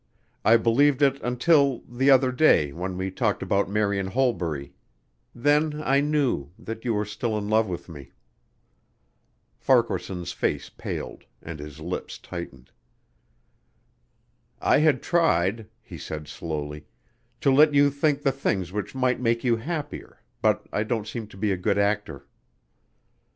[0.43, 4.73] I believed it until the other day when we talked about Marian Holbury
[5.35, 8.11] then I knew that you were still in love with me."
[9.59, 12.71] Farquaharson's face paled and his lips tightened.
[14.59, 16.87] "I had tried," he said slowly,
[17.41, 21.27] "to let you think the things which might make you happier but I don't seem
[21.27, 22.25] to be a good actor."